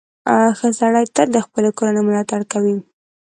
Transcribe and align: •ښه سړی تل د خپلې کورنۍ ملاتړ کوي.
•ښه 0.57 0.69
سړی 0.79 1.05
تل 1.15 1.27
د 1.33 1.37
خپلې 1.45 1.69
کورنۍ 1.77 2.01
ملاتړ 2.05 2.41
کوي. 2.51 2.75